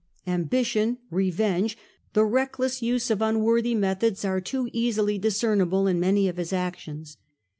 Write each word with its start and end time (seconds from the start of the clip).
Ambition, 0.25 0.97
revenge, 1.11 1.77
the 2.13 2.25
reckless 2.25 2.81
use 2.81 3.11
of 3.11 3.21
unworthy 3.21 3.75
methods, 3.75 4.25
are 4.25 4.41
too 4.41 4.67
easily 4.73 5.19
discernible 5.19 5.85
in 5.85 5.99
many 5.99 6.27
of 6.27 6.37
his 6.37 6.51
actions. 6.51 7.17